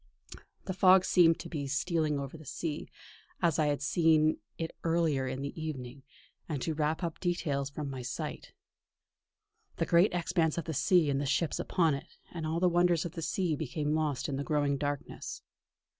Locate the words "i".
3.59-3.67